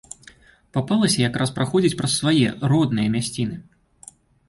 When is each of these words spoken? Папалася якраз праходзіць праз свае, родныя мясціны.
Папалася 0.77 1.19
якраз 1.29 1.53
праходзіць 1.59 1.97
праз 2.01 2.17
свае, 2.23 2.49
родныя 2.75 3.07
мясціны. 3.21 3.63